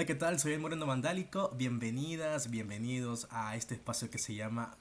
Hola, 0.00 0.06
¿qué 0.06 0.14
tal? 0.14 0.40
Soy 0.40 0.54
el 0.54 0.60
Moreno 0.60 0.86
Mandálico. 0.86 1.50
Bienvenidas, 1.58 2.48
bienvenidos 2.48 3.28
a 3.30 3.54
este 3.54 3.74
espacio 3.74 4.08
que 4.08 4.16
se 4.16 4.34
llama 4.34 4.78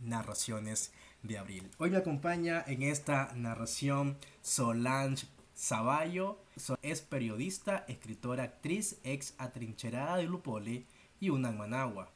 Narraciones 0.00 0.90
de 1.22 1.36
Abril. 1.36 1.70
Hoy 1.76 1.90
me 1.90 1.98
acompaña 1.98 2.64
en 2.66 2.82
esta 2.82 3.30
narración 3.34 4.16
Solange 4.40 5.26
Zavallo. 5.54 6.38
Es 6.80 7.02
periodista, 7.02 7.84
escritora, 7.88 8.44
actriz, 8.44 8.98
ex 9.04 9.34
atrincherada 9.36 10.16
de 10.16 10.22
Lupoli 10.22 10.86
y 11.20 11.28
una 11.28 11.52
Managua. 11.52 12.10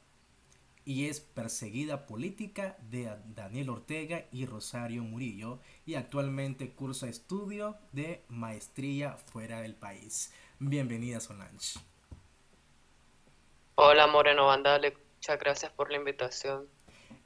Y 0.86 1.08
es 1.08 1.20
perseguida 1.20 2.06
política 2.06 2.78
de 2.90 3.14
Daniel 3.34 3.68
Ortega 3.68 4.24
y 4.32 4.46
Rosario 4.46 5.02
Murillo 5.04 5.60
y 5.84 5.96
actualmente 5.96 6.70
cursa 6.70 7.10
estudio 7.10 7.76
de 7.92 8.24
maestría 8.30 9.18
fuera 9.18 9.60
del 9.60 9.74
país. 9.74 10.32
Bienvenida 10.58 11.20
Solange. 11.20 11.91
Hola 13.74 14.06
Moreno 14.06 14.46
Vandale, 14.46 14.96
muchas 15.16 15.38
gracias 15.38 15.72
por 15.72 15.90
la 15.90 15.96
invitación. 15.96 16.68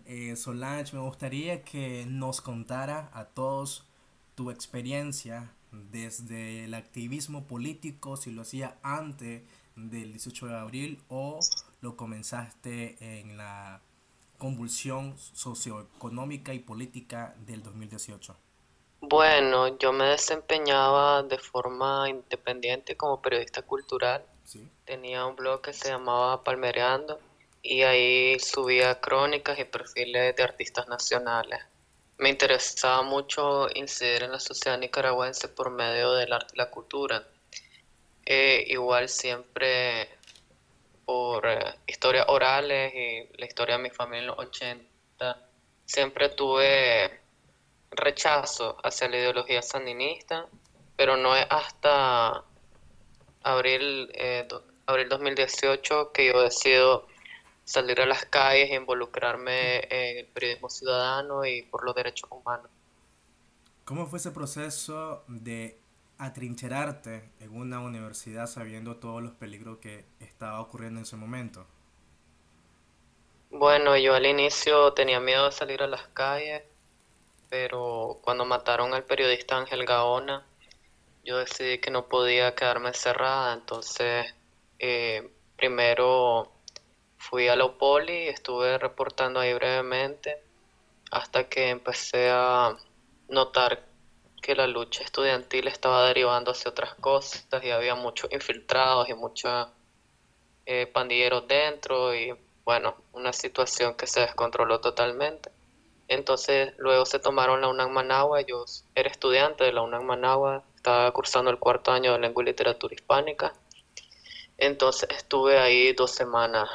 Eh, 0.04 0.36
Solange, 0.36 0.94
me 0.94 1.02
gustaría 1.02 1.64
que 1.64 2.04
nos 2.06 2.40
contara 2.40 3.10
a 3.12 3.24
todos 3.24 3.84
tu 4.36 4.52
experiencia 4.52 5.52
desde 5.72 6.64
el 6.64 6.74
activismo 6.74 7.46
político, 7.48 8.16
si 8.16 8.30
lo 8.30 8.42
hacía 8.42 8.78
antes 8.82 9.42
del 9.74 10.12
18 10.12 10.46
de 10.46 10.56
abril 10.56 11.02
o 11.08 11.40
lo 11.80 11.96
comenzaste 11.96 12.96
en 13.00 13.36
la 13.36 13.80
convulsión 14.38 15.18
socioeconómica 15.18 16.54
y 16.54 16.60
política 16.60 17.34
del 17.46 17.62
2018. 17.64 18.36
Bueno, 19.00 19.76
yo 19.78 19.92
me 19.92 20.04
desempeñaba 20.04 21.22
de 21.24 21.38
forma 21.38 22.08
independiente 22.08 22.96
como 22.96 23.20
periodista 23.20 23.62
cultural 23.62 24.24
Tenía 24.84 25.26
un 25.26 25.34
blog 25.34 25.60
que 25.60 25.72
se 25.72 25.88
llamaba 25.88 26.44
Palmereando 26.44 27.18
y 27.62 27.82
ahí 27.82 28.38
subía 28.38 29.00
crónicas 29.00 29.58
y 29.58 29.64
perfiles 29.64 30.36
de 30.36 30.42
artistas 30.42 30.86
nacionales. 30.88 31.60
Me 32.18 32.28
interesaba 32.30 33.02
mucho 33.02 33.68
incidir 33.74 34.22
en 34.22 34.32
la 34.32 34.40
sociedad 34.40 34.78
nicaragüense 34.78 35.48
por 35.48 35.70
medio 35.70 36.12
del 36.12 36.32
arte 36.32 36.54
y 36.54 36.58
la 36.58 36.70
cultura. 36.70 37.26
Eh, 38.24 38.64
igual 38.68 39.08
siempre 39.08 40.08
por 41.04 41.46
eh, 41.46 41.74
historias 41.86 42.26
orales 42.28 42.92
y 42.94 43.38
la 43.38 43.46
historia 43.46 43.76
de 43.76 43.82
mi 43.82 43.90
familia 43.90 44.20
en 44.20 44.26
los 44.28 44.38
80, 44.38 45.48
siempre 45.84 46.28
tuve 46.30 47.20
rechazo 47.90 48.76
hacia 48.82 49.08
la 49.08 49.16
ideología 49.16 49.62
sandinista, 49.62 50.46
pero 50.96 51.16
no 51.16 51.36
es 51.36 51.46
hasta 51.48 52.44
abril, 53.46 54.10
eh, 54.14 54.46
abril 54.86 55.08
2018 55.08 56.12
que 56.12 56.26
yo 56.26 56.42
decido 56.42 57.06
salir 57.64 58.00
a 58.00 58.06
las 58.06 58.24
calles 58.26 58.70
e 58.70 58.74
involucrarme 58.74 59.80
en 59.90 60.18
el 60.18 60.26
periodismo 60.26 60.68
ciudadano 60.68 61.44
y 61.44 61.62
por 61.62 61.84
los 61.84 61.94
derechos 61.94 62.28
humanos. 62.30 62.70
¿Cómo 63.84 64.06
fue 64.06 64.18
ese 64.18 64.32
proceso 64.32 65.24
de 65.28 65.78
atrincherarte 66.18 67.30
en 67.40 67.56
una 67.56 67.80
universidad 67.80 68.46
sabiendo 68.46 68.96
todos 68.96 69.22
los 69.22 69.32
peligros 69.32 69.78
que 69.78 70.04
estaba 70.18 70.60
ocurriendo 70.60 70.98
en 70.98 71.04
ese 71.04 71.16
momento? 71.16 71.66
Bueno, 73.50 73.96
yo 73.96 74.14
al 74.14 74.26
inicio 74.26 74.92
tenía 74.92 75.20
miedo 75.20 75.46
de 75.46 75.52
salir 75.52 75.82
a 75.82 75.86
las 75.86 76.08
calles, 76.08 76.62
pero 77.48 78.18
cuando 78.22 78.44
mataron 78.44 78.92
al 78.92 79.04
periodista 79.04 79.56
Ángel 79.56 79.84
Gaona, 79.86 80.44
yo 81.26 81.38
decidí 81.38 81.78
que 81.78 81.90
no 81.90 82.06
podía 82.06 82.54
quedarme 82.54 82.88
encerrada, 82.88 83.52
entonces 83.52 84.32
eh, 84.78 85.28
primero 85.56 86.52
fui 87.18 87.48
a 87.48 87.56
la 87.56 87.68
poli, 87.72 88.28
estuve 88.28 88.78
reportando 88.78 89.40
ahí 89.40 89.52
brevemente 89.52 90.40
hasta 91.10 91.48
que 91.48 91.70
empecé 91.70 92.30
a 92.30 92.76
notar 93.28 93.84
que 94.40 94.54
la 94.54 94.68
lucha 94.68 95.02
estudiantil 95.02 95.66
estaba 95.66 96.06
derivando 96.06 96.52
hacia 96.52 96.70
otras 96.70 96.94
cosas 96.94 97.44
y 97.60 97.70
había 97.70 97.96
muchos 97.96 98.30
infiltrados 98.32 99.08
y 99.08 99.14
muchos 99.14 99.68
eh, 100.64 100.86
pandilleros 100.86 101.48
dentro 101.48 102.14
y 102.14 102.36
bueno, 102.64 102.94
una 103.12 103.32
situación 103.32 103.94
que 103.94 104.06
se 104.06 104.20
descontroló 104.20 104.80
totalmente. 104.80 105.50
Entonces 106.06 106.74
luego 106.78 107.04
se 107.04 107.18
tomaron 107.18 107.60
la 107.60 107.68
UNAM 107.68 107.90
Managua, 107.90 108.42
yo 108.42 108.64
era 108.94 109.08
estudiante 109.08 109.64
de 109.64 109.72
la 109.72 109.82
UNAM 109.82 110.04
Managua 110.04 110.62
estaba 110.86 111.10
cursando 111.10 111.50
el 111.50 111.58
cuarto 111.58 111.90
año 111.90 112.12
de 112.12 112.20
lengua 112.20 112.44
y 112.44 112.46
literatura 112.46 112.94
hispánica. 112.94 113.52
Entonces 114.56 115.08
estuve 115.10 115.58
ahí 115.58 115.92
dos 115.94 116.12
semanas 116.12 116.68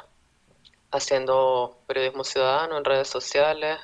haciendo 0.92 1.80
periodismo 1.88 2.26
ciudadano 2.26 2.78
en 2.78 2.84
redes 2.84 3.08
sociales, 3.08 3.80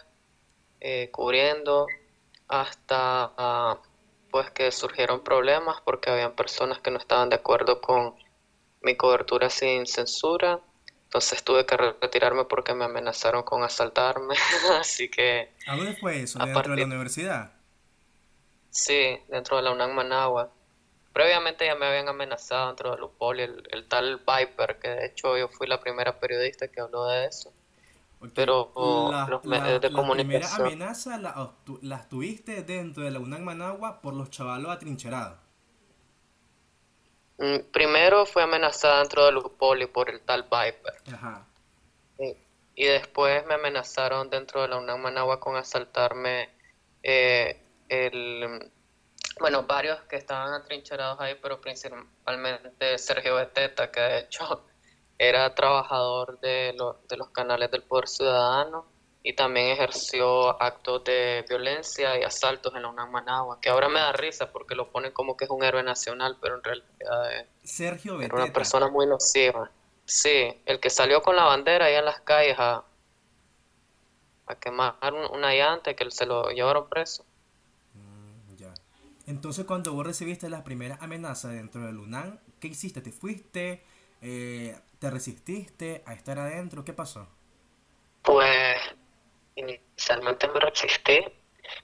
eh, 0.81 1.09
cubriendo 1.11 1.87
hasta 2.49 3.31
ah, 3.37 3.77
pues 4.29 4.51
que 4.51 4.69
surgieron 4.73 5.23
problemas 5.23 5.79
porque 5.85 6.09
habían 6.09 6.33
personas 6.33 6.81
que 6.81 6.91
no 6.91 6.97
estaban 6.97 7.29
de 7.29 7.37
acuerdo 7.37 7.79
con 7.79 8.13
mi 8.81 8.97
cobertura 8.97 9.49
sin 9.49 9.87
censura. 9.87 10.59
Entonces 11.05 11.41
tuve 11.41 11.65
que 11.65 11.77
retirarme 11.77 12.43
porque 12.43 12.73
me 12.73 12.83
amenazaron 12.83 13.43
con 13.43 13.63
asaltarme. 13.63 14.35
Así 14.77 15.09
que... 15.09 15.53
¿A 15.67 15.77
dónde 15.77 15.95
fue 15.95 16.21
eso? 16.21 16.37
¿Dentro 16.37 16.75
de 16.75 16.81
la 16.81 16.85
universidad? 16.85 17.56
Sí, 18.77 19.19
dentro 19.27 19.57
de 19.57 19.63
la 19.63 19.71
UNAM 19.71 19.95
Managua. 19.95 20.51
Previamente 21.11 21.65
ya 21.65 21.73
me 21.73 21.87
habían 21.87 22.09
amenazado 22.09 22.67
dentro 22.67 22.91
de 22.91 22.97
Lupoli, 22.97 23.41
el, 23.41 23.63
el 23.71 23.87
tal 23.87 24.17
Viper, 24.17 24.77
que 24.77 24.87
de 24.87 25.07
hecho 25.07 25.35
yo 25.35 25.47
fui 25.47 25.65
la 25.65 25.79
primera 25.79 26.19
periodista 26.19 26.67
que 26.67 26.79
habló 26.79 27.05
de 27.05 27.25
eso. 27.25 27.51
Pero 28.35 28.71
los 29.27 29.45
medios 29.45 29.81
de 29.81 29.91
comunicación. 29.91 30.61
La 30.63 30.69
primera 30.69 30.93
amenaza 30.93 31.17
las 31.81 32.07
tuviste 32.07 32.61
dentro 32.61 33.03
de 33.03 33.09
la 33.09 33.19
UNAM 33.19 33.41
Managua 33.41 33.99
por 33.99 34.13
los 34.13 34.29
chavalos 34.29 34.69
atrincherados. 34.71 35.39
Mm, 37.39 37.71
primero 37.71 38.27
fue 38.27 38.43
amenazada 38.43 38.99
dentro 38.99 39.25
de 39.25 39.31
Lupoli 39.31 39.87
por 39.87 40.11
el 40.11 40.21
tal 40.21 40.43
Viper. 40.43 41.15
Ajá. 41.15 41.47
Y, 42.75 42.85
después 42.85 43.43
me 43.47 43.55
amenazaron 43.55 44.29
dentro 44.29 44.61
de 44.61 44.67
la 44.67 44.77
UNAM 44.77 45.01
Managua 45.01 45.39
con 45.39 45.55
asaltarme 45.55 46.49
eh, 47.01 47.59
el, 47.89 48.71
bueno, 49.39 49.63
varios 49.63 50.01
que 50.03 50.15
estaban 50.15 50.53
atrincherados 50.53 51.19
ahí, 51.19 51.35
pero 51.41 51.61
principalmente 51.61 52.97
Sergio 52.97 53.35
Beteta, 53.35 53.91
que 53.91 53.99
de 53.99 54.19
hecho 54.19 54.65
era 55.17 55.53
trabajador 55.55 56.39
de, 56.39 56.75
de 57.09 57.17
los 57.17 57.29
canales 57.29 57.71
del 57.71 57.83
Poder 57.83 58.07
Ciudadano 58.07 58.85
y 59.23 59.33
también 59.33 59.67
ejerció 59.67 60.61
actos 60.61 61.03
de 61.03 61.43
violencia 61.49 62.17
y 62.17 62.23
asaltos 62.23 62.73
en 62.75 62.83
la 62.83 62.87
UNAM 62.87 63.11
Managua, 63.11 63.59
que 63.61 63.69
ahora 63.69 63.89
me 63.89 63.99
da 63.99 64.13
risa 64.13 64.51
porque 64.51 64.73
lo 64.73 64.89
ponen 64.89 65.11
como 65.11 65.35
que 65.35 65.43
es 65.43 65.51
un 65.51 65.63
héroe 65.63 65.83
nacional, 65.83 66.37
pero 66.41 66.55
en 66.55 66.63
realidad 66.63 67.33
es 67.33 67.47
Sergio 67.69 68.21
era 68.21 68.35
una 68.35 68.53
persona 68.53 68.87
muy 68.87 69.05
nociva. 69.05 69.69
Sí, 70.05 70.61
el 70.65 70.79
que 70.79 70.89
salió 70.89 71.21
con 71.21 71.35
la 71.35 71.43
bandera 71.43 71.87
ahí 71.87 71.95
en 71.95 72.05
las 72.05 72.21
calles 72.21 72.55
a, 72.57 72.85
a 74.45 74.55
quemar 74.55 74.95
una 75.33 75.53
llanta 75.53 75.93
que 75.93 76.09
se 76.09 76.25
lo 76.25 76.49
llevaron 76.51 76.87
preso. 76.87 77.25
Entonces, 79.27 79.65
cuando 79.65 79.93
vos 79.93 80.07
recibiste 80.07 80.49
las 80.49 80.61
primeras 80.61 81.01
amenazas 81.01 81.51
dentro 81.51 81.85
del 81.85 81.97
UNAM, 81.97 82.39
¿qué 82.61 82.69
hiciste? 82.69 83.01
¿Te 83.01 83.11
fuiste? 83.11 83.83
Eh, 84.21 84.73
¿Te 84.99 85.09
resististe 85.09 86.01
a 86.05 86.13
estar 86.13 86.39
adentro? 86.39 86.85
¿Qué 86.85 86.93
pasó? 86.93 87.27
Pues 88.23 88.77
inicialmente 89.55 90.47
me 90.47 90.59
resistí 90.61 91.19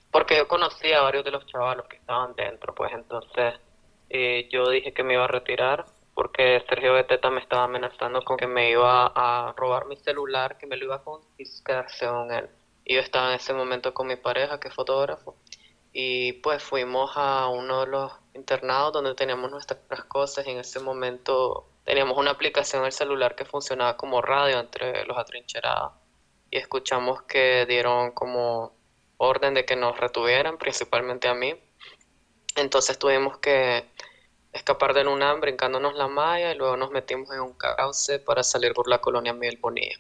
porque 0.09 0.37
yo 0.37 0.47
conocía 0.47 0.99
a 0.99 1.01
varios 1.01 1.25
de 1.25 1.31
los 1.31 1.45
chavalos 1.47 1.85
que 1.87 1.97
estaban 1.97 2.33
dentro, 2.35 2.73
pues 2.73 2.93
entonces 2.93 3.55
eh, 4.09 4.47
yo 4.51 4.69
dije 4.69 4.93
que 4.93 5.03
me 5.03 5.13
iba 5.15 5.25
a 5.25 5.27
retirar 5.27 5.85
porque 6.13 6.63
Sergio 6.69 6.94
Beteta 6.94 7.29
me 7.29 7.41
estaba 7.41 7.63
amenazando 7.63 8.23
con 8.23 8.38
que 8.38 8.47
me 8.47 8.69
iba 8.69 9.07
a 9.07 9.53
robar 9.57 9.88
mi 9.88 9.97
celular, 9.97 10.57
que 10.57 10.68
me 10.68 10.77
lo 10.77 10.85
iba 10.85 10.95
a 10.95 11.03
confiscar 11.03 11.89
según 11.89 12.31
él. 12.31 12.50
Y 12.85 12.95
yo 12.95 13.01
estaba 13.01 13.29
en 13.29 13.35
ese 13.35 13.53
momento 13.53 13.94
con 13.94 14.07
mi 14.07 14.15
pareja, 14.15 14.59
que 14.59 14.68
es 14.68 14.73
fotógrafo, 14.73 15.35
y 15.94 16.34
pues 16.34 16.63
fuimos 16.63 17.12
a 17.16 17.48
uno 17.48 17.81
de 17.81 17.88
los 17.88 18.12
internados 18.34 18.94
donde 18.94 19.16
teníamos 19.16 19.51
nuestras 19.51 20.04
cosas 20.06 20.45
en 20.48 20.57
ese 20.57 20.80
momento 20.80 21.69
teníamos 21.86 22.18
una 22.18 22.31
aplicación 22.31 22.81
en 22.81 22.88
el 22.88 22.92
celular 22.92 23.36
que 23.36 23.45
funcionaba 23.45 23.95
como 23.95 24.22
radio 24.22 24.60
entre 24.60 25.06
los 25.06 25.18
atrincherados 25.18 25.94
y 26.50 26.57
escuchamos 26.57 27.24
que 27.24 27.66
dieron 27.68 28.12
como 28.12 28.74
orden 29.18 29.54
de 29.54 29.66
que 29.66 29.75
nos 29.75 30.00
retuvieran, 30.00 30.57
principalmente 30.57 31.28
a 31.28 31.34
mí. 31.34 31.56
Entonces 32.56 33.00
tuvimos 33.00 33.40
que 33.40 33.90
escapar 34.51 34.94
del 34.94 35.07
UNAM 35.07 35.42
brincándonos 35.42 35.95
la 35.95 36.07
malla 36.07 36.51
y 36.51 36.56
luego 36.56 36.78
nos 36.78 36.92
metimos 36.92 37.31
en 37.31 37.42
un 37.42 37.54
cauce 37.54 38.19
para 38.19 38.44
salir 38.44 38.74
por 38.74 38.88
la 38.88 39.00
colonia 39.00 39.34
Miguel 39.34 39.57
Bonilla. 39.60 39.98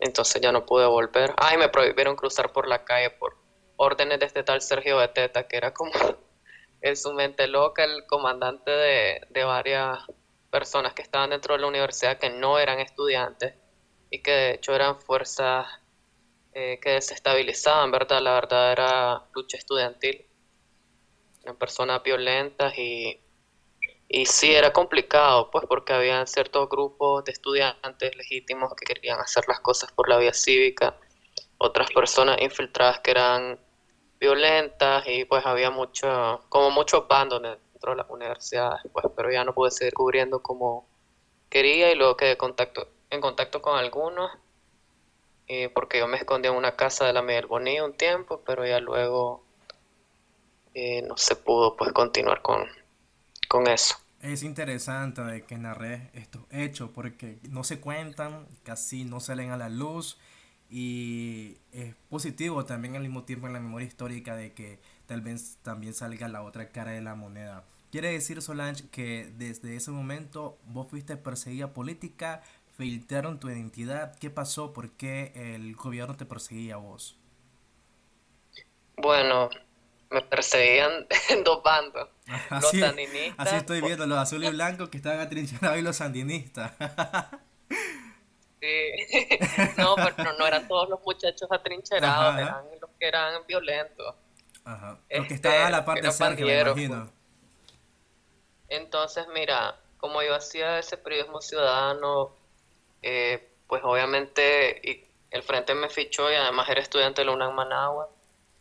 Entonces 0.00 0.40
ya 0.40 0.50
no 0.50 0.64
pude 0.64 0.86
volver. 0.86 1.34
Ay, 1.36 1.58
me 1.58 1.68
prohibieron 1.68 2.16
cruzar 2.16 2.52
por 2.52 2.66
la 2.66 2.84
calle 2.84 3.10
por 3.10 3.36
órdenes 3.82 4.20
de 4.20 4.26
este 4.26 4.44
tal 4.44 4.62
Sergio 4.62 4.98
Beteta, 4.98 5.48
que 5.48 5.56
era 5.56 5.74
como 5.74 5.92
en 6.80 6.96
su 6.96 7.12
mente 7.12 7.48
loca 7.48 7.84
el 7.84 8.06
comandante 8.06 8.70
de, 8.70 9.26
de 9.30 9.44
varias 9.44 9.98
personas 10.50 10.94
que 10.94 11.02
estaban 11.02 11.30
dentro 11.30 11.54
de 11.54 11.60
la 11.60 11.66
universidad 11.66 12.18
que 12.18 12.30
no 12.30 12.58
eran 12.58 12.78
estudiantes 12.78 13.54
y 14.10 14.22
que 14.22 14.30
de 14.30 14.50
hecho 14.54 14.74
eran 14.74 15.00
fuerzas 15.00 15.66
eh, 16.52 16.78
que 16.80 16.90
desestabilizaban, 16.90 17.90
¿verdad? 17.90 18.20
La 18.20 18.34
verdad 18.34 18.72
era 18.72 19.26
lucha 19.34 19.56
estudiantil, 19.56 20.26
eran 21.42 21.56
personas 21.56 22.02
violentas 22.02 22.76
y, 22.78 23.20
y 24.06 24.26
sí 24.26 24.54
era 24.54 24.72
complicado, 24.72 25.50
pues 25.50 25.64
porque 25.66 25.94
había 25.94 26.24
ciertos 26.26 26.68
grupos 26.68 27.24
de 27.24 27.32
estudiantes 27.32 28.14
legítimos 28.14 28.74
que 28.74 28.84
querían 28.84 29.18
hacer 29.18 29.44
las 29.48 29.60
cosas 29.60 29.90
por 29.92 30.08
la 30.08 30.18
vía 30.18 30.34
cívica, 30.34 30.94
otras 31.56 31.90
personas 31.90 32.36
infiltradas 32.42 33.00
que 33.00 33.12
eran 33.12 33.58
violentas 34.22 35.04
y 35.06 35.26
pues 35.26 35.44
había 35.44 35.70
mucho, 35.70 36.40
como 36.48 36.70
muchos 36.70 37.06
bandos 37.06 37.42
dentro 37.42 37.90
de 37.90 37.96
las 37.96 38.08
universidades, 38.08 38.80
pues, 38.92 39.04
pero 39.14 39.30
ya 39.30 39.44
no 39.44 39.52
pude 39.52 39.70
seguir 39.70 39.92
cubriendo 39.92 40.42
como 40.42 40.86
quería 41.50 41.92
y 41.92 41.96
luego 41.96 42.16
quedé 42.16 42.36
contacto, 42.38 42.88
en 43.10 43.20
contacto 43.20 43.60
con 43.60 43.78
algunos 43.78 44.30
porque 45.74 45.98
yo 45.98 46.06
me 46.06 46.16
escondí 46.16 46.48
en 46.48 46.54
una 46.54 46.76
casa 46.76 47.04
de 47.06 47.12
la 47.12 47.22
Miguel 47.22 47.46
Bonilla 47.46 47.84
un 47.84 47.96
tiempo, 47.96 48.42
pero 48.44 48.66
ya 48.66 48.80
luego 48.80 49.44
eh, 50.74 51.02
no 51.02 51.16
se 51.16 51.36
pudo 51.36 51.76
pues 51.76 51.92
continuar 51.92 52.42
con, 52.42 52.66
con 53.48 53.68
eso. 53.68 53.96
Es 54.20 54.42
interesante 54.42 55.22
de 55.22 55.44
que 55.44 55.58
narré 55.58 56.10
estos 56.14 56.42
hechos 56.50 56.90
porque 56.94 57.38
no 57.50 57.64
se 57.64 57.80
cuentan, 57.80 58.46
casi 58.62 59.04
no 59.04 59.20
salen 59.20 59.50
a 59.50 59.56
la 59.56 59.68
luz 59.68 60.18
y 60.72 61.58
es 61.70 61.94
positivo 62.08 62.64
también 62.64 62.96
al 62.96 63.02
mismo 63.02 63.24
tiempo 63.24 63.46
en 63.46 63.52
la 63.52 63.60
memoria 63.60 63.86
histórica 63.86 64.34
de 64.34 64.54
que 64.54 64.80
tal 65.04 65.20
vez 65.20 65.58
también 65.62 65.92
salga 65.92 66.28
la 66.28 66.42
otra 66.42 66.70
cara 66.70 66.92
de 66.92 67.02
la 67.02 67.14
moneda. 67.14 67.64
Quiere 67.90 68.10
decir, 68.10 68.40
Solange, 68.40 68.88
que 68.88 69.30
desde 69.36 69.76
ese 69.76 69.90
momento 69.90 70.56
vos 70.64 70.88
fuiste 70.88 71.18
perseguida 71.18 71.74
política, 71.74 72.42
filtraron 72.78 73.38
tu 73.38 73.50
identidad? 73.50 74.16
¿Qué 74.18 74.30
pasó? 74.30 74.72
¿Por 74.72 74.92
qué 74.92 75.32
el 75.34 75.76
gobierno 75.76 76.16
te 76.16 76.24
perseguía 76.24 76.76
a 76.76 76.78
vos? 76.78 77.18
Bueno, 78.96 79.50
me 80.10 80.22
perseguían 80.22 81.06
en 81.28 81.44
dos 81.44 81.62
bandos. 81.62 82.08
los 82.50 82.70
sandinistas. 82.70 83.46
Así 83.46 83.56
estoy 83.56 83.82
viendo, 83.82 84.06
los 84.06 84.16
azules 84.16 84.48
y 84.48 84.52
blancos 84.54 84.88
que 84.88 84.96
estaban 84.96 85.20
atrincherados 85.20 85.78
y 85.78 85.82
los 85.82 85.96
sandinistas. 85.96 86.72
sí, 88.62 89.38
no, 89.76 89.96
pero 89.96 90.32
no, 90.38 90.46
eran 90.46 90.68
todos 90.68 90.88
los 90.88 91.02
muchachos 91.02 91.50
atrincherados, 91.50 92.38
eran 92.38 92.64
los 92.80 92.90
que 92.98 93.08
eran 93.08 93.46
violentos. 93.46 94.14
Ajá. 94.64 94.98
Los 95.10 95.26
que 95.26 95.34
estaban 95.34 95.66
a 95.66 95.70
la 95.70 95.84
parte 95.84 96.02
de 96.02 96.12
cerca, 96.12 96.44
me 96.44 96.60
imagino. 96.60 97.10
Pues. 97.10 97.22
Entonces, 98.68 99.26
mira, 99.34 99.76
como 99.98 100.22
yo 100.22 100.34
hacía 100.34 100.78
ese 100.78 100.96
periodismo 100.96 101.40
ciudadano, 101.40 102.34
eh, 103.02 103.50
pues 103.66 103.82
obviamente 103.84 105.10
el 105.30 105.42
frente 105.42 105.74
me 105.74 105.88
fichó 105.88 106.30
y 106.30 106.34
además 106.34 106.68
era 106.68 106.80
estudiante 106.80 107.22
de 107.22 107.26
la 107.26 107.32
UNAM 107.32 107.54
Managua. 107.54 108.08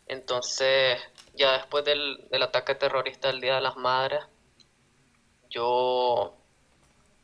Entonces, 0.08 1.00
ya 1.34 1.54
después 1.54 1.86
del, 1.86 2.28
ataque 2.42 2.76
terrorista 2.76 3.30
del 3.30 3.42
Día 3.42 3.56
de 3.56 3.62
las 3.62 3.78
Madres, 3.78 4.24
yo 5.50 6.34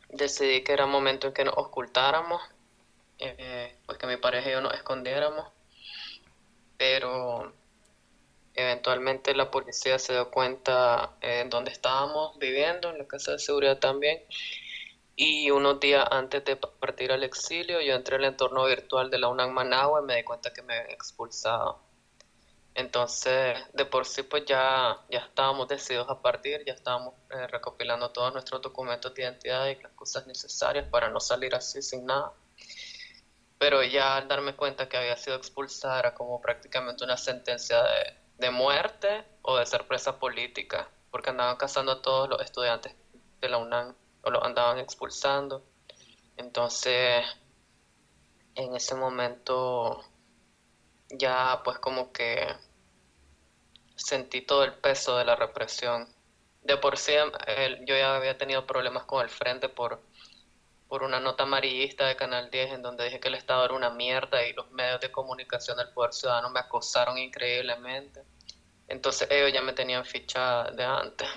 decidí 0.10 0.64
que 0.64 0.74
era 0.74 0.86
momento 0.86 1.28
en 1.28 1.34
que 1.34 1.44
nos 1.44 1.58
ocultáramos, 1.58 2.42
eh, 3.20 3.76
pues 3.86 3.98
que 3.98 4.08
mi 4.08 4.18
pareja 4.18 4.50
y 4.50 4.52
yo 4.54 4.62
nos 4.62 4.74
escondiéramos, 4.74 5.48
pero 6.78 7.54
eventualmente 8.54 9.36
la 9.36 9.52
policía 9.52 10.00
se 10.00 10.14
dio 10.14 10.32
cuenta 10.32 11.16
eh, 11.22 11.42
en 11.42 11.50
dónde 11.50 11.72
estábamos 11.72 12.38
viviendo, 12.40 12.90
en 12.90 12.98
la 12.98 13.08
casa 13.08 13.32
de 13.32 13.40
seguridad 13.40 13.78
también, 13.80 14.24
y 15.16 15.50
unos 15.50 15.80
días 15.80 16.08
antes 16.12 16.46
de 16.46 16.56
partir 16.58 17.12
al 17.12 17.24
exilio, 17.24 17.82
yo 17.82 17.96
entré 17.96 18.18
al 18.18 18.26
entorno 18.26 18.66
virtual 18.66 19.10
de 19.10 19.18
la 19.18 19.30
UNAM 19.30 19.52
Managua 19.52 20.02
y 20.02 20.06
me 20.06 20.16
di 20.18 20.24
cuenta 20.24 20.54
que 20.54 20.62
me 20.62 20.76
habían 20.76 20.92
expulsado. 20.92 21.80
Entonces, 22.76 23.58
de 23.74 23.86
por 23.86 24.06
sí, 24.06 24.22
pues 24.22 24.46
ya, 24.46 25.04
ya 25.10 25.20
estábamos 25.20 25.68
decididos 25.68 26.08
a 26.12 26.22
partir, 26.22 26.64
ya 26.64 26.74
estábamos 26.74 27.16
eh, 27.32 27.48
recopilando 27.48 28.12
todos 28.12 28.32
nuestros 28.32 28.62
documentos 28.62 29.16
de 29.16 29.24
identidad 29.24 29.66
y 29.66 29.82
las 29.82 29.94
cosas 29.94 30.28
necesarias 30.28 30.88
para 30.88 31.10
no 31.10 31.20
salir 31.20 31.56
así 31.56 31.82
sin 31.82 32.06
nada. 32.06 32.34
Pero 33.60 33.84
ya 33.84 34.18
al 34.18 34.28
darme 34.28 34.56
cuenta 34.56 34.88
que 34.88 34.98
había 34.98 35.18
sido 35.18 35.36
expulsada 35.36 36.00
era 36.00 36.14
como 36.14 36.42
prácticamente 36.42 37.04
una 37.04 37.18
sentencia 37.18 37.82
de, 37.84 38.14
de 38.38 38.52
muerte 38.52 39.26
o 39.42 39.58
de 39.58 39.66
ser 39.66 39.88
presa 39.88 40.20
política, 40.20 40.90
porque 41.12 41.32
andaban 41.32 41.58
cazando 41.58 41.94
a 41.94 42.02
todos 42.02 42.30
los 42.30 42.42
estudiantes 42.42 42.96
de 43.42 43.50
la 43.50 43.58
UNAM 43.58 43.96
lo 44.32 44.44
andaban 44.44 44.80
expulsando. 44.80 45.64
Entonces, 46.36 47.26
en 48.56 48.76
ese 48.76 48.96
momento 48.96 50.04
ya 51.10 51.62
pues 51.64 51.80
como 51.80 52.12
que 52.12 52.48
sentí 53.96 54.42
todo 54.42 54.64
el 54.64 54.74
peso 54.74 55.18
de 55.18 55.26
la 55.26 55.36
represión. 55.36 56.08
De 56.62 56.78
por 56.78 56.98
sí 56.98 57.14
yo 57.86 57.96
ya 57.96 58.16
había 58.16 58.38
tenido 58.38 58.68
problemas 58.68 59.06
con 59.06 59.24
el 59.24 59.30
frente 59.30 59.70
por, 59.70 60.02
por 60.88 61.04
una 61.04 61.20
nota 61.20 61.44
amarillista 61.44 62.06
de 62.06 62.16
Canal 62.16 62.50
10 62.50 62.74
en 62.74 62.82
donde 62.82 63.06
dije 63.06 63.20
que 63.20 63.28
el 63.28 63.36
Estado 63.36 63.66
era 63.66 63.74
una 63.74 63.90
mierda 63.90 64.46
y 64.48 64.54
los 64.54 64.72
medios 64.72 65.02
de 65.02 65.12
comunicación 65.12 65.78
del 65.78 65.90
Poder 65.90 66.14
Ciudadano 66.14 66.50
me 66.50 66.60
acosaron 66.60 67.18
increíblemente. 67.18 68.22
Entonces 68.88 69.28
ellos 69.30 69.52
ya 69.54 69.62
me 69.62 69.74
tenían 69.74 70.06
fichada 70.06 70.72
de 70.72 70.86
antes. 70.86 71.28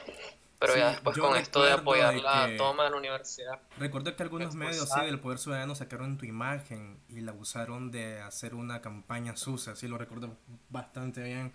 Pero 0.60 0.76
ya 0.76 0.90
después 0.90 1.16
con 1.16 1.36
esto 1.36 1.64
de 1.64 1.72
apoyar 1.72 2.14
la 2.16 2.54
toma 2.58 2.84
de 2.84 2.90
la 2.90 2.96
universidad. 2.98 3.58
Recuerdo 3.78 4.14
que 4.14 4.22
algunos 4.22 4.54
medios 4.54 4.90
sí, 4.90 5.00
del 5.06 5.18
Poder 5.18 5.38
Ciudadano 5.38 5.74
sacaron 5.74 6.18
tu 6.18 6.26
imagen 6.26 7.00
y 7.08 7.22
la 7.22 7.32
usaron 7.32 7.90
de 7.90 8.20
hacer 8.20 8.54
una 8.54 8.82
campaña 8.82 9.36
sucia, 9.36 9.74
sí 9.74 9.88
lo 9.88 9.96
recuerdo 9.96 10.36
bastante 10.68 11.22
bien 11.22 11.54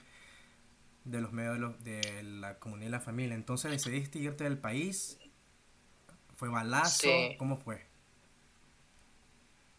de 1.04 1.22
los 1.22 1.32
medios 1.32 1.84
de, 1.84 2.24
la 2.24 2.58
comunidad 2.58 2.88
y 2.88 2.92
la 2.92 3.00
familia. 3.00 3.36
Entonces 3.36 3.70
decidiste 3.70 4.18
irte 4.18 4.44
del 4.44 4.58
país, 4.58 5.20
fue 6.36 6.50
balazo, 6.50 7.08
¿cómo 7.38 7.58
fue? 7.58 7.86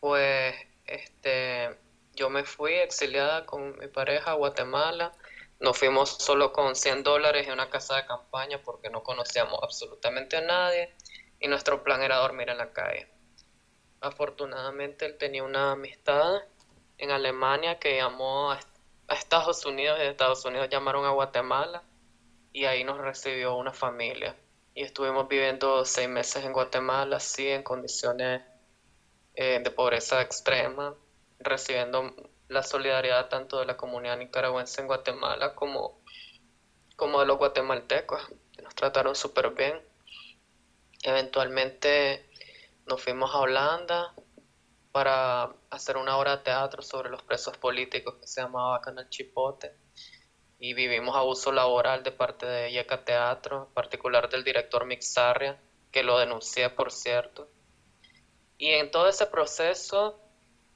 Pues 0.00 0.54
este 0.86 1.76
yo 2.14 2.30
me 2.30 2.44
fui 2.44 2.72
exiliada 2.72 3.44
con 3.44 3.78
mi 3.78 3.88
pareja 3.88 4.30
a 4.32 4.34
Guatemala 4.34 5.12
nos 5.58 5.78
fuimos 5.78 6.10
solo 6.10 6.52
con 6.52 6.76
100 6.76 7.02
dólares 7.02 7.46
en 7.46 7.54
una 7.54 7.70
casa 7.70 7.96
de 7.96 8.06
campaña 8.06 8.60
porque 8.62 8.90
no 8.90 9.02
conocíamos 9.02 9.58
absolutamente 9.62 10.36
a 10.36 10.42
nadie 10.42 10.94
y 11.40 11.48
nuestro 11.48 11.82
plan 11.82 12.02
era 12.02 12.16
dormir 12.16 12.50
en 12.50 12.58
la 12.58 12.72
calle. 12.72 13.08
Afortunadamente 14.02 15.06
él 15.06 15.16
tenía 15.16 15.42
una 15.44 15.72
amistad 15.72 16.42
en 16.98 17.10
Alemania 17.10 17.78
que 17.78 17.96
llamó 17.96 18.52
a, 18.52 18.60
Estados 19.08 19.64
Unidos 19.64 19.98
y 19.98 20.02
de 20.02 20.10
Estados 20.10 20.44
Unidos 20.44 20.68
llamaron 20.68 21.04
a 21.04 21.10
Guatemala 21.10 21.84
y 22.52 22.64
ahí 22.64 22.82
nos 22.82 22.98
recibió 22.98 23.56
una 23.56 23.72
familia. 23.72 24.34
Y 24.76 24.83
estuvimos 24.83 25.26
viviendo 25.26 25.87
seis 25.87 26.06
meses 26.06 26.45
en 26.45 26.52
Guatemala, 26.52 27.16
así 27.16 27.49
en 27.49 27.62
condiciones 27.62 28.42
eh, 29.35 29.59
de 29.64 29.71
pobreza 29.71 30.21
extrema, 30.21 30.95
recibiendo 31.38 32.14
la 32.49 32.62
solidaridad 32.62 33.30
tanto 33.30 33.59
de 33.59 33.64
la 33.64 33.78
comunidad 33.78 34.18
nicaragüense 34.18 34.83
en 34.83 34.87
Guatemala 34.87 35.54
como, 35.54 36.02
como 36.95 37.21
de 37.21 37.25
los 37.25 37.38
guatemaltecos, 37.38 38.21
nos 38.62 38.75
trataron 38.75 39.14
súper 39.14 39.49
bien. 39.54 39.80
Eventualmente 41.02 42.28
nos 42.85 43.02
fuimos 43.02 43.35
a 43.35 43.38
Holanda 43.38 44.14
para 44.92 45.54
hacer 45.71 45.97
una 45.97 46.18
obra 46.18 46.37
de 46.37 46.42
teatro 46.42 46.83
sobre 46.83 47.09
los 47.09 47.23
presos 47.23 47.56
políticos 47.56 48.16
que 48.21 48.26
se 48.26 48.42
llamaba 48.42 48.83
Canal 48.83 49.09
Chipote 49.09 49.75
y 50.58 50.75
vivimos 50.75 51.16
abuso 51.16 51.52
laboral 51.52 52.02
de 52.02 52.12
parte 52.12 52.46
de 52.46 52.72
Yeca 52.72 53.04
Teatro, 53.04 53.66
en 53.68 53.75
particular 53.75 54.28
del 54.28 54.44
director 54.44 54.86
Mixarria, 54.86 55.60
que 55.90 56.02
lo 56.02 56.18
denuncié 56.18 56.70
por 56.70 56.90
cierto. 56.90 57.48
Y 58.58 58.70
en 58.70 58.90
todo 58.90 59.08
ese 59.08 59.26
proceso 59.26 60.20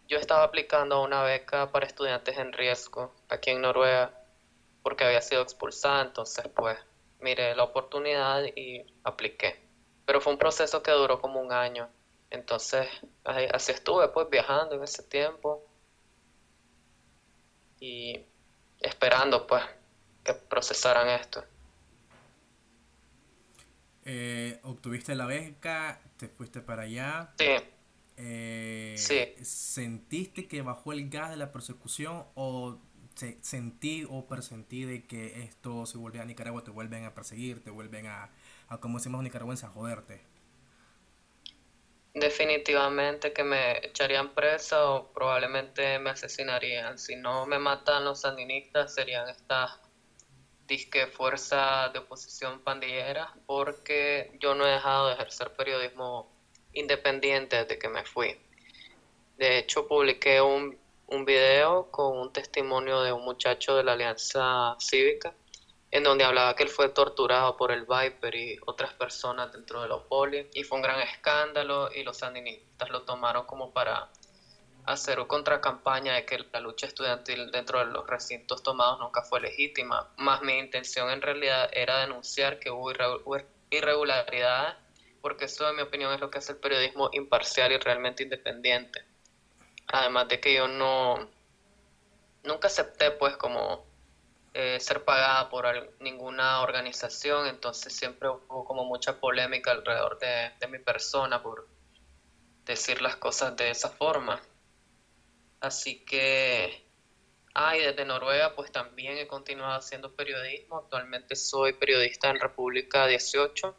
yo 0.06 0.18
estaba 0.18 0.42
aplicando 0.44 0.96
a 0.96 1.02
una 1.02 1.22
beca 1.22 1.70
para 1.72 1.86
estudiantes 1.86 2.36
en 2.36 2.52
riesgo 2.52 3.14
aquí 3.28 3.50
en 3.50 3.62
Noruega 3.62 4.12
porque 4.82 5.04
había 5.04 5.22
sido 5.22 5.42
expulsada, 5.42 6.02
entonces 6.02 6.48
pues 6.54 6.76
miré 7.20 7.54
la 7.54 7.64
oportunidad 7.64 8.44
y 8.56 8.84
apliqué. 9.04 9.60
Pero 10.04 10.20
fue 10.20 10.32
un 10.32 10.38
proceso 10.38 10.82
que 10.82 10.90
duró 10.90 11.20
como 11.20 11.40
un 11.40 11.52
año. 11.52 11.88
Entonces 12.30 12.88
así 13.24 13.72
estuve 13.72 14.08
pues 14.08 14.28
viajando 14.30 14.74
en 14.74 14.84
ese 14.84 15.02
tiempo 15.02 15.66
y 17.78 18.24
esperando 18.80 19.46
pues 19.46 19.62
que 20.24 20.34
procesaran 20.34 21.08
esto. 21.08 21.44
Eh, 24.04 24.58
obtuviste 24.62 25.14
la 25.14 25.26
beca, 25.26 26.00
te 26.16 26.28
fuiste 26.28 26.60
para 26.60 26.82
allá. 26.82 27.32
Sí. 27.38 27.46
Eh, 28.16 28.94
¿Sentiste 29.42 30.46
que 30.46 30.62
bajó 30.62 30.92
el 30.92 31.08
gas 31.08 31.30
de 31.30 31.36
la 31.36 31.52
persecución 31.52 32.24
o 32.34 32.78
sentí 33.42 34.06
o 34.08 34.26
presentí 34.26 34.84
de 34.84 35.04
que 35.04 35.42
esto 35.42 35.86
se 35.86 35.98
volvía 35.98 36.22
a 36.22 36.24
Nicaragua, 36.24 36.64
te 36.64 36.70
vuelven 36.70 37.04
a 37.04 37.14
perseguir, 37.14 37.62
te 37.62 37.70
vuelven 37.70 38.06
a, 38.06 38.30
a 38.68 38.78
como 38.78 38.98
decimos 38.98 39.22
nicaragüenses, 39.22 39.64
a 39.64 39.68
joderte? 39.68 40.22
Definitivamente 42.14 43.32
que 43.32 43.44
me 43.44 43.78
echarían 43.86 44.34
presa 44.34 44.90
o 44.90 45.12
probablemente 45.12 45.98
me 46.00 46.10
asesinarían. 46.10 46.98
Si 46.98 47.14
no 47.14 47.46
me 47.46 47.58
matan 47.58 48.04
los 48.04 48.22
sandinistas, 48.22 48.94
serían 48.94 49.28
estas 49.28 49.78
disque 50.66 51.06
fuerza 51.08 51.88
de 51.92 51.98
oposición 51.98 52.60
pandillera, 52.60 53.34
porque 53.46 54.32
yo 54.40 54.54
no 54.54 54.66
he 54.66 54.70
dejado 54.70 55.08
de 55.08 55.14
ejercer 55.14 55.52
periodismo 55.54 56.30
independiente 56.72 57.56
desde 57.56 57.78
que 57.78 57.88
me 57.88 58.04
fui. 58.04 58.36
De 59.36 59.58
hecho, 59.58 59.88
publiqué 59.88 60.40
un, 60.40 60.78
un 61.08 61.24
video 61.24 61.90
con 61.90 62.16
un 62.18 62.32
testimonio 62.32 63.02
de 63.02 63.12
un 63.12 63.24
muchacho 63.24 63.76
de 63.76 63.82
la 63.82 63.92
Alianza 63.92 64.76
Cívica 64.78 65.34
en 65.90 66.04
donde 66.04 66.24
hablaba 66.24 66.54
que 66.54 66.62
él 66.62 66.68
fue 66.68 66.88
torturado 66.90 67.56
por 67.56 67.72
el 67.72 67.84
Viper 67.84 68.34
y 68.34 68.58
otras 68.66 68.94
personas 68.94 69.52
dentro 69.52 69.82
de 69.82 69.88
los 69.88 70.02
poli, 70.04 70.48
y 70.54 70.62
fue 70.62 70.76
un 70.78 70.82
gran 70.82 71.00
escándalo, 71.00 71.90
y 71.92 72.04
los 72.04 72.18
sandinistas 72.18 72.90
lo 72.90 73.02
tomaron 73.02 73.44
como 73.46 73.72
para 73.72 74.08
hacer 74.86 75.18
una 75.18 75.28
contracampaña 75.28 76.14
de 76.14 76.24
que 76.24 76.38
la 76.52 76.60
lucha 76.60 76.86
estudiantil 76.86 77.50
dentro 77.50 77.80
de 77.80 77.86
los 77.86 78.06
recintos 78.06 78.62
tomados 78.62 78.98
nunca 79.00 79.22
fue 79.22 79.40
legítima, 79.40 80.08
más 80.16 80.42
mi 80.42 80.58
intención 80.58 81.10
en 81.10 81.22
realidad 81.22 81.68
era 81.72 82.00
denunciar 82.00 82.58
que 82.58 82.70
hubo 82.70 82.92
irregularidades, 83.70 84.76
porque 85.20 85.46
eso 85.46 85.68
en 85.68 85.76
mi 85.76 85.82
opinión 85.82 86.14
es 86.14 86.20
lo 86.20 86.30
que 86.30 86.38
hace 86.38 86.52
el 86.52 86.58
periodismo 86.58 87.10
imparcial 87.12 87.72
y 87.72 87.78
realmente 87.78 88.22
independiente. 88.22 89.04
Además 89.88 90.28
de 90.28 90.40
que 90.40 90.54
yo 90.54 90.66
no, 90.68 91.28
nunca 92.44 92.68
acepté 92.68 93.10
pues 93.10 93.36
como 93.36 93.89
eh, 94.52 94.80
ser 94.80 95.04
pagada 95.04 95.48
por 95.48 95.64
ninguna 96.00 96.62
organización, 96.62 97.46
entonces 97.46 97.92
siempre 97.94 98.28
hubo 98.28 98.64
como 98.64 98.84
mucha 98.84 99.20
polémica 99.20 99.70
alrededor 99.70 100.18
de, 100.18 100.66
mi 100.68 100.78
persona 100.78 101.40
por 101.40 101.68
decir 102.64 103.00
las 103.00 103.16
cosas 103.16 103.56
de 103.56 103.70
esa 103.70 103.90
forma. 103.90 104.40
Así 105.60 106.04
que, 106.04 106.84
ah, 107.54 107.76
y 107.76 107.80
desde 107.80 108.04
Noruega 108.04 108.56
pues 108.56 108.72
también 108.72 109.18
he 109.18 109.28
continuado 109.28 109.74
haciendo 109.74 110.16
periodismo, 110.16 110.78
actualmente 110.78 111.36
soy 111.36 111.74
periodista 111.74 112.30
en 112.30 112.40
República 112.40 113.06
18 113.06 113.76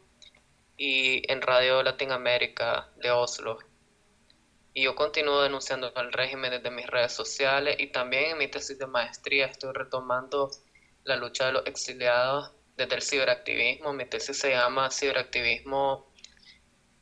y 0.78 1.30
en 1.30 1.42
Radio 1.42 1.82
Latinoamérica 1.82 2.90
de 2.96 3.10
Oslo. 3.10 3.58
Y 4.74 4.84
yo 4.84 4.94
continúo 4.94 5.42
denunciando 5.42 5.92
al 5.94 6.12
régimen 6.12 6.50
desde 6.50 6.70
mis 6.70 6.86
redes 6.86 7.12
sociales 7.12 7.76
y 7.78 7.88
también 7.88 8.32
en 8.32 8.38
mi 8.38 8.48
tesis 8.48 8.78
de 8.78 8.86
maestría 8.86 9.46
estoy 9.46 9.72
retomando 9.72 10.50
la 11.04 11.16
lucha 11.16 11.46
de 11.46 11.52
los 11.52 11.66
exiliados 11.66 12.52
desde 12.76 12.94
el 12.94 13.02
ciberactivismo. 13.02 13.92
Mi 13.92 14.06
tesis 14.06 14.38
se 14.38 14.50
llama 14.50 14.90
Ciberactivismo 14.90 16.10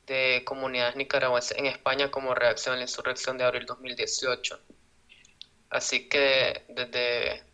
de 0.06 0.42
comunidades 0.44 0.96
nicaragüenses 0.96 1.56
en 1.56 1.66
España 1.66 2.10
como 2.10 2.34
reacción 2.34 2.74
a 2.74 2.78
la 2.78 2.82
insurrección 2.82 3.38
de 3.38 3.44
abril 3.44 3.66
2018. 3.66 4.58
Así 5.70 6.08
que 6.08 6.64
desde 6.68 7.44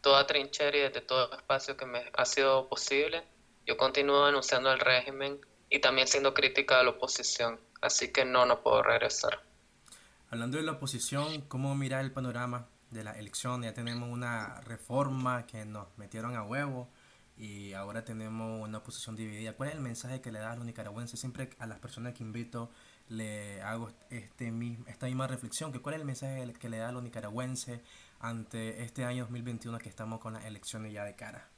toda 0.00 0.26
trinchera 0.26 0.76
y 0.76 0.80
desde 0.82 1.00
todo 1.00 1.32
espacio 1.36 1.76
que 1.76 1.86
me 1.86 2.08
ha 2.12 2.24
sido 2.24 2.68
posible, 2.68 3.24
yo 3.66 3.76
continúo 3.76 4.26
denunciando 4.26 4.70
al 4.70 4.78
régimen 4.78 5.40
y 5.68 5.80
también 5.80 6.06
siendo 6.06 6.32
crítica 6.32 6.78
de 6.78 6.84
la 6.84 6.90
oposición. 6.90 7.60
Así 7.80 8.12
que 8.12 8.24
no, 8.24 8.46
no 8.46 8.62
puedo 8.62 8.82
regresar. 8.82 9.42
Hablando 10.30 10.58
de 10.58 10.62
la 10.62 10.72
oposición, 10.72 11.42
¿cómo 11.42 11.74
mira 11.74 12.00
el 12.00 12.12
panorama 12.12 12.68
de 12.90 13.04
la 13.04 13.12
elección? 13.12 13.62
Ya 13.62 13.74
tenemos 13.74 14.08
una 14.08 14.60
reforma 14.60 15.46
que 15.46 15.64
nos 15.64 15.86
metieron 15.96 16.36
a 16.36 16.44
huevo 16.44 16.88
y 17.36 17.72
ahora 17.72 18.04
tenemos 18.04 18.62
una 18.62 18.78
oposición 18.78 19.16
dividida. 19.16 19.54
¿Cuál 19.54 19.70
es 19.70 19.74
el 19.74 19.80
mensaje 19.80 20.20
que 20.20 20.30
le 20.30 20.38
das 20.38 20.52
a 20.52 20.56
los 20.56 20.66
nicaragüenses? 20.66 21.18
Siempre 21.18 21.50
a 21.58 21.66
las 21.66 21.78
personas 21.78 22.14
que 22.14 22.22
invito 22.22 22.70
le 23.08 23.60
hago 23.62 23.90
este, 24.10 24.52
esta 24.86 25.06
misma 25.06 25.26
reflexión, 25.26 25.72
que 25.72 25.80
cuál 25.80 25.94
es 25.94 26.00
el 26.00 26.06
mensaje 26.06 26.52
que 26.52 26.68
le 26.68 26.78
da 26.78 26.90
a 26.90 26.92
los 26.92 27.02
nicaragüenses 27.02 27.80
ante 28.20 28.82
este 28.82 29.04
año 29.04 29.24
2021 29.24 29.78
que 29.78 29.88
estamos 29.88 30.20
con 30.20 30.34
las 30.34 30.44
elecciones 30.44 30.92
ya 30.92 31.04
de 31.04 31.16
cara. 31.16 31.48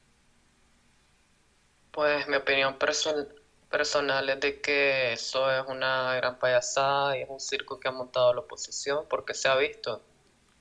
Pues 1.91 2.27
mi 2.29 2.37
opinión 2.37 2.79
personal 2.79 3.42
personal 3.73 4.29
es 4.29 4.39
de 4.39 4.61
que 4.61 5.15
eso 5.15 5.51
es 5.51 5.65
una 5.67 6.15
gran 6.15 6.39
payasada 6.39 7.17
y 7.17 7.23
es 7.23 7.29
un 7.31 7.41
circo 7.41 7.81
que 7.81 7.89
ha 7.89 7.93
montado 7.93 8.33
la 8.35 8.41
oposición 8.43 9.07
porque 9.09 9.35
se 9.35 9.49
ha 9.49 9.57
visto. 9.57 10.03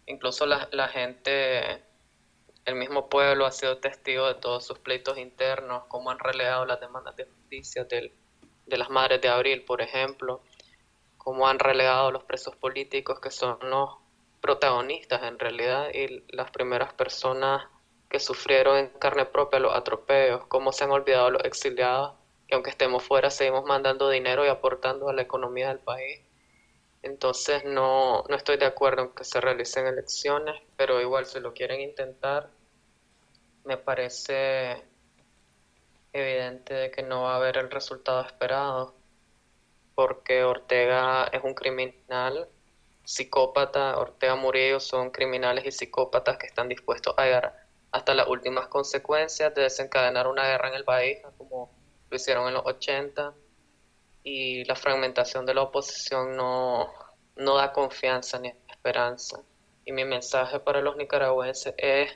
Incluso 0.07 0.45
la, 0.47 0.67
la 0.71 0.87
gente, 0.87 1.83
el 2.65 2.75
mismo 2.75 3.09
pueblo 3.09 3.45
ha 3.45 3.51
sido 3.51 3.77
testigo 3.77 4.27
de 4.27 4.35
todos 4.35 4.65
sus 4.65 4.79
pleitos 4.79 5.17
internos, 5.17 5.83
cómo 5.89 6.09
han 6.09 6.19
relegado 6.19 6.65
las 6.65 6.79
demandas 6.79 7.15
de 7.17 7.25
justicia 7.25 7.83
del, 7.83 8.13
de 8.65 8.77
las 8.77 8.89
madres 8.89 9.21
de 9.21 9.27
abril, 9.27 9.63
por 9.65 9.81
ejemplo, 9.81 10.41
cómo 11.17 11.47
han 11.47 11.59
relegado 11.59 12.11
los 12.11 12.23
presos 12.23 12.55
políticos 12.55 13.19
que 13.19 13.29
son 13.29 13.59
los 13.61 13.89
protagonistas 14.39 15.21
en 15.23 15.37
realidad 15.37 15.89
y 15.93 16.23
las 16.35 16.49
primeras 16.49 16.93
personas 16.93 17.67
que 18.09 18.19
sufrieron 18.19 18.77
en 18.77 18.89
carne 18.89 19.25
propia 19.25 19.59
los 19.59 19.75
atropellos, 19.75 20.45
cómo 20.47 20.71
se 20.71 20.85
han 20.85 20.91
olvidado 20.91 21.29
los 21.29 21.43
exiliados 21.43 22.20
que 22.51 22.55
aunque 22.55 22.71
estemos 22.71 23.01
fuera 23.01 23.29
seguimos 23.29 23.63
mandando 23.63 24.09
dinero 24.09 24.45
y 24.45 24.49
aportando 24.49 25.07
a 25.07 25.13
la 25.13 25.21
economía 25.21 25.69
del 25.69 25.79
país. 25.79 26.19
Entonces 27.01 27.63
no, 27.63 28.25
no 28.27 28.35
estoy 28.35 28.57
de 28.57 28.65
acuerdo 28.65 29.03
en 29.03 29.11
que 29.11 29.23
se 29.23 29.39
realicen 29.39 29.87
elecciones, 29.87 30.61
pero 30.75 30.99
igual 30.99 31.25
si 31.25 31.39
lo 31.39 31.53
quieren 31.53 31.79
intentar, 31.79 32.49
me 33.63 33.77
parece 33.77 34.83
evidente 36.11 36.73
de 36.73 36.91
que 36.91 37.03
no 37.03 37.21
va 37.23 37.35
a 37.35 37.37
haber 37.37 37.57
el 37.57 37.71
resultado 37.71 38.19
esperado, 38.19 38.95
porque 39.95 40.43
Ortega 40.43 41.29
es 41.31 41.41
un 41.45 41.53
criminal, 41.53 42.49
psicópata, 43.05 43.97
Ortega 43.97 44.35
Murillo 44.35 44.81
son 44.81 45.11
criminales 45.11 45.65
y 45.65 45.71
psicópatas 45.71 46.37
que 46.37 46.47
están 46.47 46.67
dispuestos 46.67 47.13
a 47.15 47.23
llegar 47.23 47.65
hasta 47.93 48.13
las 48.13 48.27
últimas 48.27 48.67
consecuencias 48.67 49.55
de 49.55 49.61
desencadenar 49.61 50.27
una 50.27 50.45
guerra 50.45 50.67
en 50.67 50.75
el 50.75 50.83
país, 50.83 51.19
como 51.37 51.80
lo 52.11 52.17
hicieron 52.17 52.47
en 52.47 52.53
los 52.55 52.65
80 52.65 53.33
y 54.23 54.65
la 54.65 54.75
fragmentación 54.75 55.45
de 55.45 55.53
la 55.53 55.63
oposición 55.63 56.35
no, 56.35 56.91
no 57.37 57.55
da 57.55 57.71
confianza 57.71 58.37
ni 58.37 58.49
esperanza. 58.69 59.41
Y 59.85 59.93
mi 59.93 60.03
mensaje 60.03 60.59
para 60.59 60.81
los 60.81 60.97
nicaragüenses 60.97 61.73
es 61.77 62.11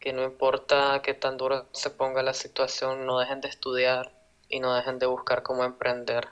que 0.00 0.12
no 0.12 0.24
importa 0.24 1.00
qué 1.02 1.14
tan 1.14 1.36
duro 1.36 1.66
se 1.72 1.90
ponga 1.90 2.22
la 2.22 2.32
situación, 2.32 3.04
no 3.04 3.18
dejen 3.18 3.40
de 3.42 3.48
estudiar 3.48 4.12
y 4.48 4.58
no 4.58 4.74
dejen 4.74 4.98
de 4.98 5.06
buscar 5.06 5.42
cómo 5.42 5.64
emprender. 5.64 6.28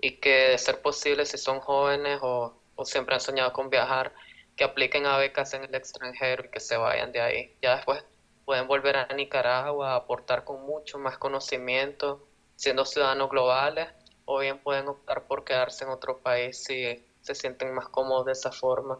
Y 0.00 0.18
que 0.18 0.48
de 0.48 0.58
ser 0.58 0.80
posible, 0.80 1.26
si 1.26 1.36
son 1.36 1.60
jóvenes 1.60 2.18
o, 2.22 2.54
o 2.76 2.84
siempre 2.84 3.14
han 3.14 3.20
soñado 3.20 3.52
con 3.52 3.68
viajar, 3.68 4.12
que 4.56 4.64
apliquen 4.64 5.06
a 5.06 5.18
becas 5.18 5.52
en 5.52 5.64
el 5.64 5.74
extranjero 5.74 6.46
y 6.46 6.50
que 6.50 6.60
se 6.60 6.76
vayan 6.76 7.12
de 7.12 7.20
ahí. 7.20 7.56
Ya 7.60 7.76
después 7.76 8.04
pueden 8.44 8.66
volver 8.68 8.96
a 8.96 9.06
Nicaragua 9.14 9.92
a 9.92 9.96
aportar 9.96 10.44
con 10.44 10.64
mucho 10.66 10.98
más 10.98 11.18
conocimiento, 11.18 12.26
siendo 12.56 12.84
ciudadanos 12.84 13.30
globales, 13.30 13.88
o 14.26 14.38
bien 14.38 14.58
pueden 14.58 14.88
optar 14.88 15.26
por 15.26 15.44
quedarse 15.44 15.84
en 15.84 15.90
otro 15.90 16.18
país 16.18 16.62
si 16.64 17.04
se 17.20 17.34
sienten 17.34 17.74
más 17.74 17.88
cómodos 17.88 18.26
de 18.26 18.32
esa 18.32 18.52
forma. 18.52 18.98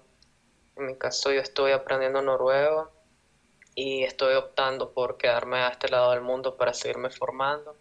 En 0.76 0.86
mi 0.86 0.96
caso 0.96 1.32
yo 1.32 1.40
estoy 1.40 1.72
aprendiendo 1.72 2.20
noruego 2.22 2.90
y 3.74 4.02
estoy 4.02 4.34
optando 4.34 4.92
por 4.92 5.16
quedarme 5.16 5.58
a 5.58 5.68
este 5.68 5.88
lado 5.88 6.12
del 6.12 6.20
mundo 6.20 6.56
para 6.56 6.74
seguirme 6.74 7.10
formando 7.10 7.76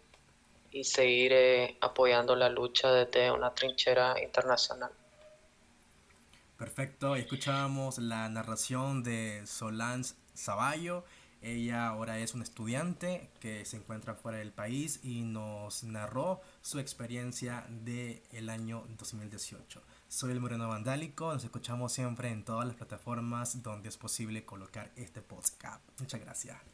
y 0.70 0.84
seguir 0.84 1.32
eh, 1.32 1.78
apoyando 1.80 2.34
la 2.34 2.48
lucha 2.48 2.90
desde 2.92 3.30
una 3.30 3.54
trinchera 3.54 4.20
internacional. 4.22 4.90
Perfecto, 6.58 7.16
escuchábamos 7.16 7.98
la 7.98 8.28
narración 8.28 9.02
de 9.02 9.46
Solange 9.46 10.14
Zavallo 10.36 11.04
ella 11.44 11.88
ahora 11.88 12.18
es 12.18 12.34
una 12.34 12.44
estudiante 12.44 13.30
que 13.40 13.64
se 13.64 13.76
encuentra 13.76 14.14
fuera 14.14 14.38
del 14.38 14.52
país 14.52 15.00
y 15.02 15.22
nos 15.22 15.84
narró 15.84 16.40
su 16.62 16.78
experiencia 16.78 17.66
del 17.68 18.22
el 18.32 18.48
año 18.48 18.84
2018. 18.98 19.82
Soy 20.08 20.32
el 20.32 20.40
Moreno 20.40 20.68
Vandálico, 20.68 21.32
nos 21.32 21.44
escuchamos 21.44 21.92
siempre 21.92 22.30
en 22.30 22.44
todas 22.44 22.66
las 22.66 22.76
plataformas 22.76 23.62
donde 23.62 23.88
es 23.88 23.96
posible 23.96 24.44
colocar 24.44 24.90
este 24.96 25.20
podcast. 25.20 25.82
Muchas 26.00 26.20
gracias. 26.20 26.73